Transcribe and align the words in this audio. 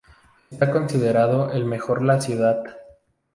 Está 0.49 0.71
considerado 0.71 1.51
el 1.51 1.63
mejor 1.65 2.01
la 2.01 2.19
ciudad. 2.19 2.63